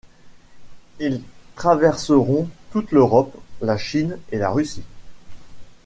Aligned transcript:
Ils 0.99 1.21
traverseront 1.55 2.49
toute 2.71 2.91
l’Europe, 2.91 3.37
la 3.61 3.77
Chine 3.77 4.17
et 4.31 4.39
la 4.39 4.49
Russie. 4.49 4.81